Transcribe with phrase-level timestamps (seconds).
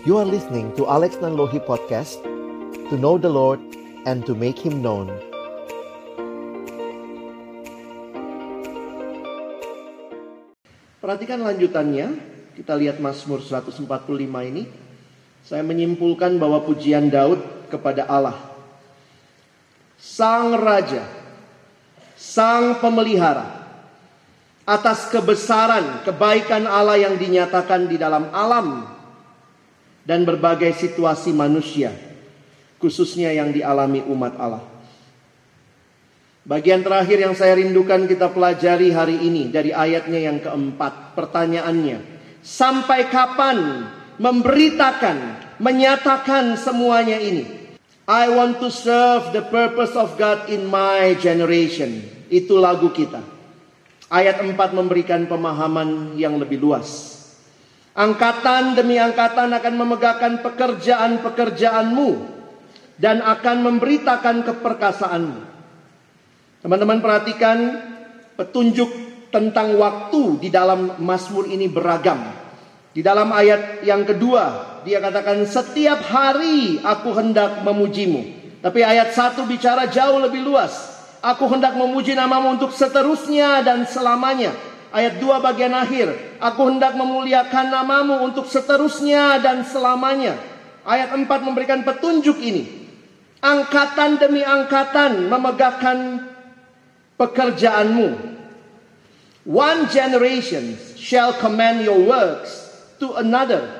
[0.00, 2.24] You are listening to Alex Nanlohi Podcast
[2.88, 3.60] To know the Lord
[4.08, 5.12] and to make Him known
[11.04, 12.16] Perhatikan lanjutannya,
[12.56, 13.84] kita lihat Mazmur 145
[14.24, 14.64] ini.
[15.44, 18.40] Saya menyimpulkan bahwa pujian Daud kepada Allah.
[20.00, 21.04] Sang Raja,
[22.16, 23.68] Sang Pemelihara,
[24.64, 28.99] atas kebesaran, kebaikan Allah yang dinyatakan di dalam alam
[30.04, 31.92] dan berbagai situasi manusia,
[32.80, 34.64] khususnya yang dialami umat Allah.
[36.40, 41.12] Bagian terakhir yang saya rindukan kita pelajari hari ini dari ayatnya yang keempat.
[41.12, 42.00] Pertanyaannya,
[42.40, 43.86] sampai kapan
[44.16, 45.16] memberitakan,
[45.60, 47.60] menyatakan semuanya ini?
[48.08, 52.02] I want to serve the purpose of God in my generation.
[52.26, 53.22] Itu lagu kita.
[54.10, 57.19] Ayat 4 memberikan pemahaman yang lebih luas.
[57.90, 62.10] Angkatan demi angkatan akan memegahkan pekerjaan-pekerjaanmu
[63.02, 65.40] dan akan memberitakan keperkasaanmu.
[66.62, 67.58] Teman-teman perhatikan
[68.38, 68.92] petunjuk
[69.34, 72.20] tentang waktu di dalam Mazmur ini beragam.
[72.90, 78.38] Di dalam ayat yang kedua, dia katakan setiap hari aku hendak memujimu.
[78.60, 80.90] Tapi ayat satu bicara jauh lebih luas.
[81.20, 84.52] Aku hendak memuji namamu untuk seterusnya dan selamanya.
[84.90, 90.34] Ayat dua bagian akhir, aku hendak memuliakan namamu untuk seterusnya dan selamanya.
[90.82, 92.90] Ayat empat memberikan petunjuk ini.
[93.38, 96.26] Angkatan demi angkatan memegahkan
[97.14, 98.34] pekerjaanmu.
[99.46, 103.70] One generation shall command your works to another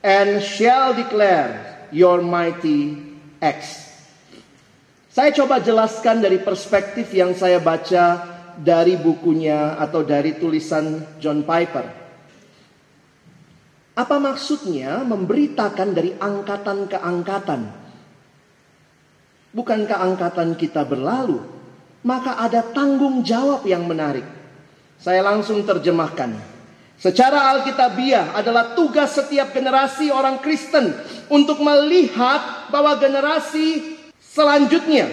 [0.00, 2.96] and shall declare your mighty
[3.44, 3.84] acts.
[5.12, 11.86] Saya coba jelaskan dari perspektif yang saya baca dari bukunya atau dari tulisan John Piper.
[13.98, 17.60] Apa maksudnya memberitakan dari angkatan ke angkatan?
[19.54, 21.58] Bukankah angkatan kita berlalu?
[22.06, 24.24] maka ada tanggung jawab yang menarik.
[24.98, 26.34] Saya langsung terjemahkan.
[26.98, 30.90] Secara Alkitabiah adalah tugas setiap generasi orang Kristen
[31.30, 35.06] untuk melihat bahwa generasi selanjutnya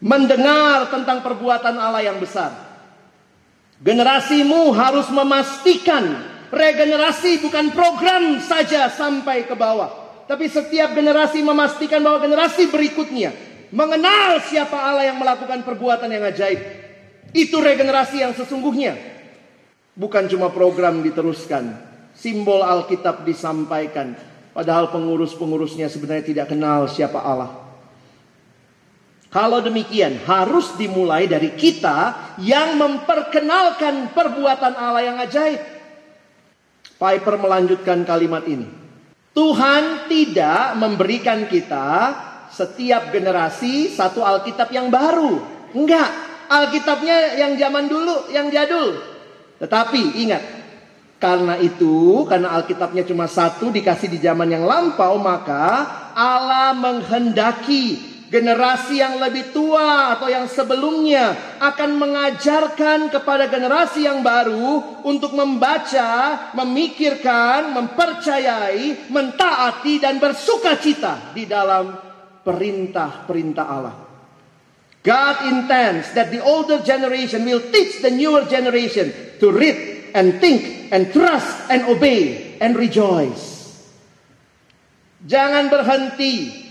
[0.00, 2.50] mendengar tentang perbuatan Allah yang besar.
[3.80, 6.04] Generasimu harus memastikan
[6.52, 13.32] regenerasi bukan program saja sampai ke bawah, tapi setiap generasi memastikan bahwa generasi berikutnya
[13.72, 16.60] mengenal siapa Allah yang melakukan perbuatan yang ajaib.
[17.30, 18.98] Itu regenerasi yang sesungguhnya.
[19.94, 21.78] Bukan cuma program diteruskan,
[22.12, 24.18] simbol Alkitab disampaikan,
[24.50, 27.69] padahal pengurus-pengurusnya sebenarnya tidak kenal siapa Allah.
[29.30, 35.62] Kalau demikian, harus dimulai dari kita yang memperkenalkan perbuatan Allah yang ajaib.
[36.98, 38.66] Piper melanjutkan kalimat ini.
[39.30, 41.86] Tuhan tidak memberikan kita
[42.50, 45.38] setiap generasi satu Alkitab yang baru.
[45.78, 46.10] Enggak,
[46.50, 48.98] Alkitabnya yang zaman dulu, yang jadul.
[49.62, 50.42] Tetapi ingat,
[51.22, 55.86] karena itu, karena Alkitabnya cuma satu dikasih di zaman yang lampau, maka
[56.18, 65.02] Allah menghendaki generasi yang lebih tua atau yang sebelumnya akan mengajarkan kepada generasi yang baru
[65.02, 71.90] untuk membaca, memikirkan, mempercayai, mentaati dan bersuka cita di dalam
[72.46, 73.96] perintah-perintah Allah.
[75.02, 79.10] God intends that the older generation will teach the newer generation
[79.42, 83.50] to read and think and trust and obey and rejoice.
[85.24, 86.69] Jangan berhenti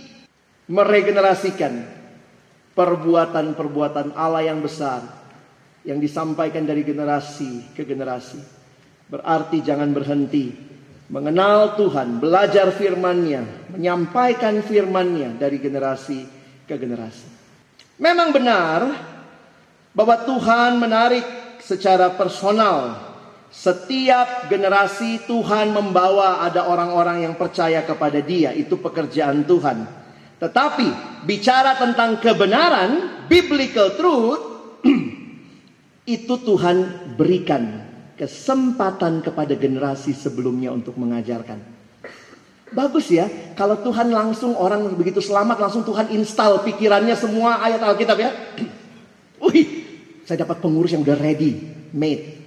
[0.70, 1.74] meregenerasikan
[2.78, 5.02] perbuatan-perbuatan Allah yang besar
[5.84, 8.40] yang disampaikan dari generasi ke generasi.
[9.10, 10.54] Berarti jangan berhenti
[11.10, 16.20] mengenal Tuhan, belajar firman-Nya, menyampaikan firman-Nya dari generasi
[16.70, 17.26] ke generasi.
[17.98, 18.80] Memang benar
[19.92, 21.26] bahwa Tuhan menarik
[21.60, 23.10] secara personal
[23.50, 29.99] setiap generasi Tuhan membawa ada orang-orang yang percaya kepada Dia, itu pekerjaan Tuhan.
[30.40, 30.88] Tetapi
[31.28, 34.44] bicara tentang kebenaran, biblical truth,
[36.16, 36.78] itu Tuhan
[37.20, 37.84] berikan
[38.16, 41.60] kesempatan kepada generasi sebelumnya untuk mengajarkan.
[42.70, 43.28] Bagus ya,
[43.58, 48.32] kalau Tuhan langsung orang begitu selamat langsung Tuhan install pikirannya semua ayat Alkitab ya.
[49.44, 49.68] Wih,
[50.24, 51.60] saya dapat pengurus yang udah ready,
[51.92, 52.40] made.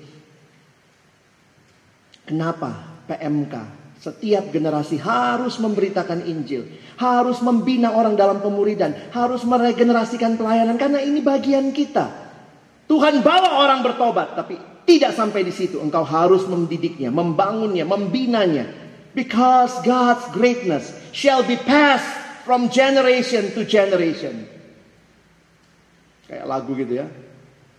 [2.25, 3.82] Kenapa PMK?
[4.03, 6.67] Setiap generasi harus memberitakan Injil,
[6.99, 12.11] harus membina orang dalam pemuridan, harus meregenerasikan pelayanan karena ini bagian kita.
[12.91, 15.79] Tuhan bawa orang bertobat, tapi tidak sampai di situ.
[15.79, 18.67] Engkau harus mendidiknya, membangunnya, membinanya.
[19.15, 22.11] Because God's greatness shall be passed
[22.43, 24.51] from generation to generation.
[26.27, 27.07] Kayak lagu gitu ya.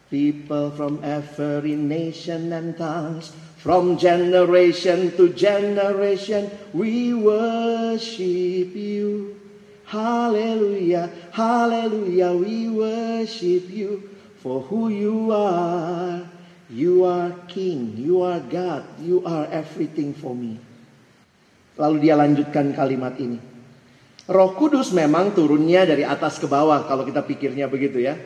[0.07, 9.39] People from every nation and tongues, from generation to generation, we worship you.
[9.87, 14.03] Hallelujah, hallelujah, we worship you
[14.43, 16.27] for who you are.
[16.67, 20.59] You are King, you are God, you are everything for me.
[21.79, 23.39] Lalu dia lanjutkan kalimat ini.
[24.27, 28.19] Roh Kudus memang turunnya dari atas ke bawah kalau kita pikirnya begitu ya.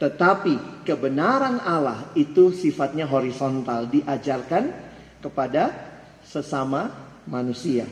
[0.00, 4.72] Tetapi kebenaran Allah itu sifatnya horizontal, diajarkan
[5.20, 5.76] kepada
[6.24, 6.88] sesama
[7.28, 7.84] manusia.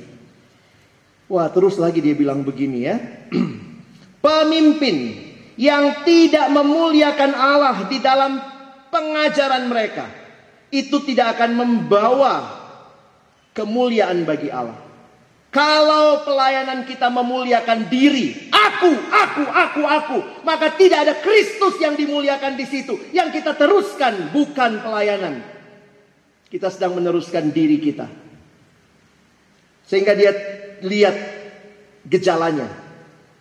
[1.29, 2.97] Wah, terus lagi dia bilang begini ya.
[4.25, 4.97] Pemimpin
[5.61, 8.41] yang tidak memuliakan Allah di dalam
[8.89, 10.09] pengajaran mereka
[10.73, 12.35] itu tidak akan membawa
[13.53, 14.88] kemuliaan bagi Allah.
[15.59, 22.55] Kalau pelayanan kita memuliakan diri, aku, aku, aku, aku, maka tidak ada Kristus yang dimuliakan
[22.55, 22.95] di situ.
[23.11, 25.43] Yang kita teruskan bukan pelayanan.
[26.47, 28.07] Kita sedang meneruskan diri kita.
[29.83, 30.31] Sehingga dia
[30.87, 31.17] lihat
[32.07, 32.71] gejalanya.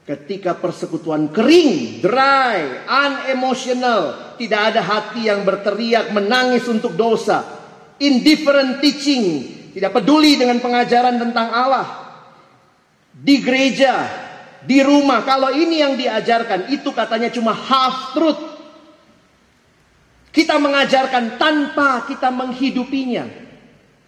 [0.01, 7.45] Ketika persekutuan kering, dry, unemotional, tidak ada hati yang berteriak menangis untuk dosa,
[8.01, 12.06] indifferent teaching, tidak peduli dengan pengajaran tentang Allah.
[13.17, 14.05] Di gereja,
[14.61, 18.41] di rumah, kalau ini yang diajarkan, itu katanya cuma half truth.
[20.29, 23.25] Kita mengajarkan tanpa kita menghidupinya.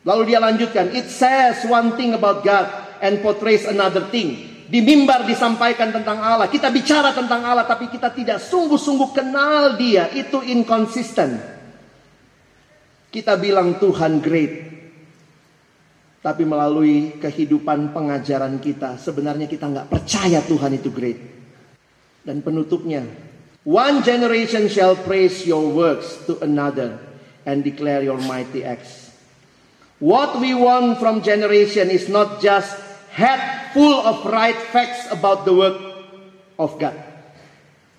[0.06, 2.70] Lalu dia lanjutkan, it says one thing about God
[3.02, 4.46] and portrays another thing.
[4.70, 10.14] Di mimbar disampaikan tentang Allah, kita bicara tentang Allah tapi kita tidak sungguh-sungguh kenal dia,
[10.14, 11.42] itu inconsistent.
[13.10, 14.69] Kita bilang Tuhan great,
[16.20, 21.20] tapi melalui kehidupan pengajaran kita, sebenarnya kita nggak percaya Tuhan itu great.
[22.28, 23.08] Dan penutupnya,
[23.64, 27.00] one generation shall praise your works to another
[27.48, 29.16] and declare your mighty acts.
[30.04, 32.72] What we want from generation is not just
[33.16, 35.80] head full of right facts about the work
[36.60, 36.96] of God.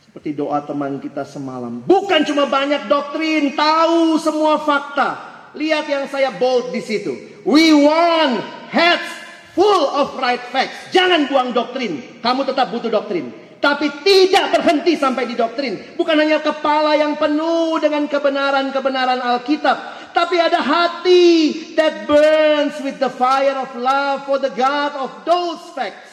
[0.04, 1.84] Seperti doa teman kita semalam.
[1.88, 5.29] Bukan cuma banyak doktrin, tahu semua fakta.
[5.54, 7.42] Lihat yang saya bold di situ.
[7.42, 8.38] We want
[8.70, 9.20] heads
[9.52, 10.94] full of right facts.
[10.94, 12.22] Jangan buang doktrin.
[12.22, 13.34] Kamu tetap butuh doktrin.
[13.60, 15.92] Tapi tidak berhenti sampai di doktrin.
[16.00, 19.76] Bukan hanya kepala yang penuh dengan kebenaran-kebenaran Alkitab.
[20.16, 21.28] Tapi ada hati
[21.76, 26.08] that burns with the fire of love for the God of those facts.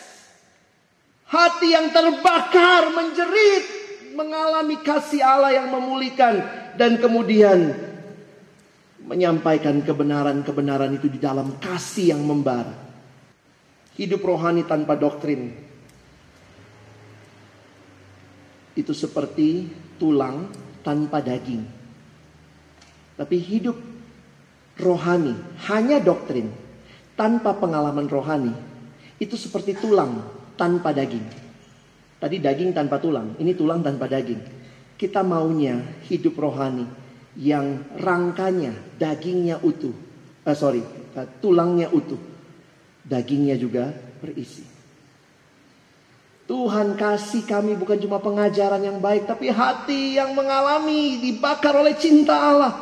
[1.28, 3.64] Hati yang terbakar, menjerit,
[4.12, 6.44] mengalami kasih Allah yang memulihkan.
[6.76, 7.87] Dan kemudian
[9.08, 12.76] menyampaikan kebenaran-kebenaran itu di dalam kasih yang membara.
[13.96, 15.50] Hidup rohani tanpa doktrin
[18.78, 19.66] itu seperti
[19.98, 20.52] tulang
[20.86, 21.66] tanpa daging.
[23.18, 23.74] Tapi hidup
[24.78, 25.34] rohani
[25.66, 26.54] hanya doktrin
[27.18, 28.54] tanpa pengalaman rohani
[29.18, 30.22] itu seperti tulang
[30.54, 31.26] tanpa daging.
[32.22, 34.42] Tadi daging tanpa tulang, ini tulang tanpa daging.
[34.94, 37.07] Kita maunya hidup rohani
[37.38, 39.94] yang rangkanya, dagingnya utuh.
[40.42, 40.82] Eh, sorry,
[41.14, 42.18] eh, tulangnya utuh.
[43.06, 44.66] Dagingnya juga berisi.
[46.48, 52.36] Tuhan kasih kami bukan cuma pengajaran yang baik, tapi hati yang mengalami dibakar oleh cinta
[52.36, 52.74] Allah.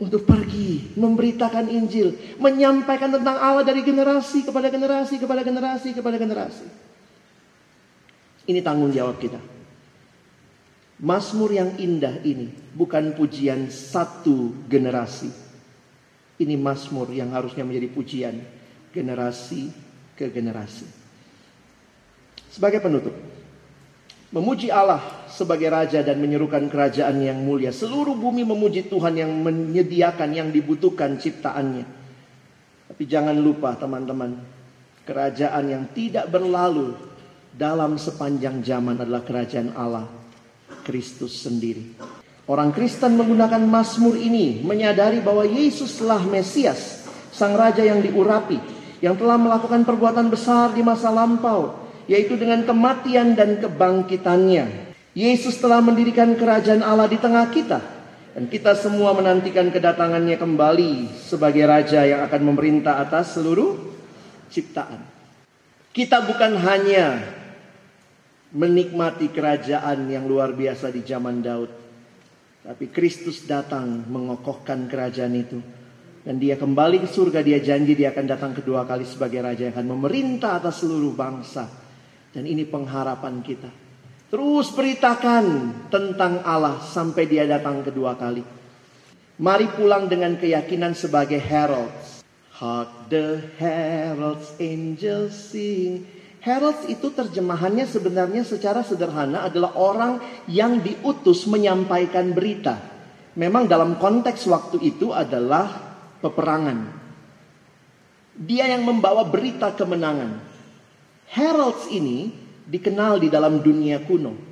[0.00, 6.66] Untuk pergi, memberitakan Injil, menyampaikan tentang Allah dari generasi kepada generasi, kepada generasi, kepada generasi.
[8.48, 9.59] Ini tanggung jawab kita.
[11.00, 15.32] Mazmur yang indah ini bukan pujian satu generasi.
[16.40, 18.36] Ini mazmur yang harusnya menjadi pujian
[18.92, 19.72] generasi
[20.12, 20.84] ke generasi.
[22.52, 23.16] Sebagai penutup,
[24.28, 27.72] memuji Allah sebagai raja dan menyerukan kerajaan yang mulia.
[27.72, 31.84] Seluruh bumi memuji Tuhan yang menyediakan yang dibutuhkan ciptaannya.
[32.92, 34.36] Tapi jangan lupa teman-teman,
[35.08, 36.92] kerajaan yang tidak berlalu
[37.56, 40.20] dalam sepanjang zaman adalah kerajaan Allah
[40.82, 41.96] Kristus sendiri.
[42.50, 48.58] Orang Kristen menggunakan Mazmur ini menyadari bahwa Yesuslah Mesias, Sang Raja yang diurapi,
[48.98, 51.78] yang telah melakukan perbuatan besar di masa lampau,
[52.10, 54.90] yaitu dengan kematian dan kebangkitannya.
[55.14, 57.78] Yesus telah mendirikan kerajaan Allah di tengah kita,
[58.34, 63.78] dan kita semua menantikan kedatangannya kembali sebagai Raja yang akan memerintah atas seluruh
[64.50, 65.02] ciptaan.
[65.90, 67.18] Kita bukan hanya
[68.54, 71.70] menikmati kerajaan yang luar biasa di zaman Daud.
[72.60, 75.58] Tapi Kristus datang mengokohkan kerajaan itu
[76.20, 79.72] Dan dia kembali ke surga, dia janji dia akan datang kedua kali sebagai raja yang
[79.72, 81.64] akan memerintah atas seluruh bangsa.
[82.28, 83.72] Dan ini pengharapan kita.
[84.28, 85.44] Terus beritakan
[85.88, 88.44] tentang Allah sampai dia datang kedua kali.
[89.40, 92.20] Mari pulang dengan keyakinan sebagai heralds.
[92.52, 96.04] Hark the heralds angels sing.
[96.40, 100.12] Heralds itu terjemahannya sebenarnya secara sederhana adalah orang
[100.48, 102.80] yang diutus menyampaikan berita.
[103.36, 105.68] Memang dalam konteks waktu itu adalah
[106.24, 106.96] peperangan.
[108.40, 110.40] Dia yang membawa berita kemenangan.
[111.28, 112.32] Heralds ini
[112.64, 114.49] dikenal di dalam dunia kuno.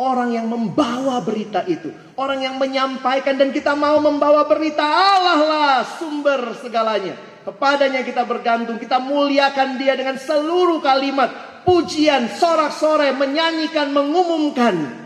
[0.00, 1.92] Orang yang membawa berita itu.
[2.16, 7.20] Orang yang menyampaikan dan kita mau membawa berita Allah lah sumber segalanya.
[7.44, 8.80] Kepadanya kita bergantung.
[8.80, 11.28] Kita muliakan dia dengan seluruh kalimat.
[11.68, 15.04] Pujian, sorak-sorai, menyanyikan, mengumumkan.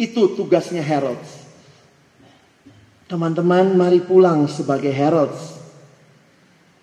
[0.00, 1.44] Itu tugasnya heralds.
[3.12, 5.60] Teman-teman, mari pulang sebagai heralds.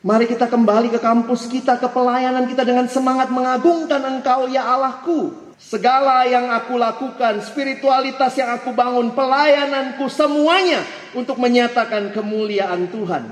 [0.06, 5.47] Mari kita kembali ke kampus kita, ke pelayanan kita dengan semangat mengagungkan Engkau ya Allahku.
[5.58, 10.86] Segala yang aku lakukan, spiritualitas yang aku bangun, pelayananku semuanya
[11.18, 13.26] untuk menyatakan kemuliaan Tuhan.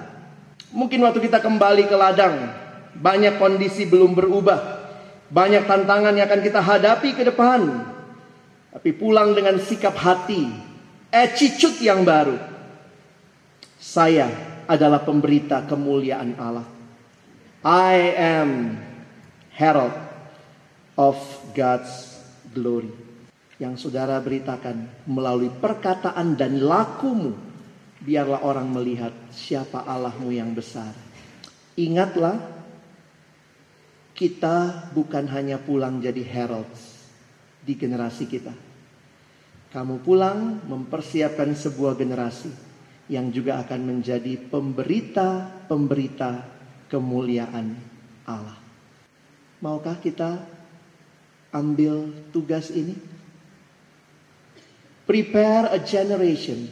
[0.73, 2.49] Mungkin waktu kita kembali ke ladang,
[2.97, 4.83] banyak kondisi belum berubah.
[5.29, 7.61] Banyak tantangan yang akan kita hadapi ke depan.
[8.73, 10.49] Tapi pulang dengan sikap hati,
[11.13, 12.35] attitude yang baru
[13.85, 14.27] saya
[14.65, 16.65] adalah pemberita kemuliaan Allah.
[17.61, 18.81] I am
[19.53, 19.93] herald
[20.97, 21.15] of
[21.53, 22.14] God's
[22.55, 22.91] glory.
[23.59, 27.35] Yang saudara beritakan melalui perkataan dan lakumu.
[27.99, 30.95] Biarlah orang melihat siapa Allahmu yang besar.
[31.75, 32.39] Ingatlah,
[34.15, 37.11] kita bukan hanya pulang jadi heralds
[37.59, 38.55] di generasi kita.
[39.75, 42.47] Kamu pulang mempersiapkan sebuah generasi
[43.11, 46.47] yang juga akan menjadi pemberita-pemberita
[46.87, 47.75] kemuliaan
[48.23, 48.55] Allah.
[49.59, 50.54] Maukah kita
[51.55, 52.99] ambil tugas ini?
[55.07, 56.67] Prepare a generation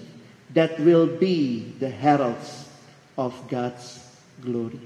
[0.51, 2.67] that will be the heralds
[3.15, 4.03] of God's
[4.43, 4.81] glory.